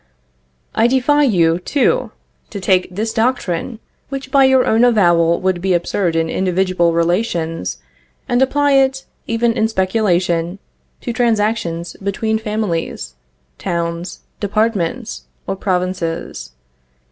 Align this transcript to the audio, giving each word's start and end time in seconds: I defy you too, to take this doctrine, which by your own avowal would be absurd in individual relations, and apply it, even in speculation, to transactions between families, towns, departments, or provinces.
I 0.73 0.87
defy 0.87 1.21
you 1.21 1.59
too, 1.59 2.11
to 2.49 2.59
take 2.59 2.87
this 2.89 3.13
doctrine, 3.13 3.77
which 4.09 4.31
by 4.31 4.45
your 4.45 4.65
own 4.65 4.83
avowal 4.83 5.39
would 5.41 5.61
be 5.61 5.75
absurd 5.75 6.15
in 6.15 6.27
individual 6.27 6.91
relations, 6.93 7.77
and 8.27 8.41
apply 8.41 8.71
it, 8.71 9.05
even 9.27 9.53
in 9.53 9.67
speculation, 9.67 10.57
to 11.01 11.13
transactions 11.13 11.95
between 12.01 12.39
families, 12.39 13.13
towns, 13.59 14.21
departments, 14.39 15.25
or 15.45 15.55
provinces. 15.55 16.49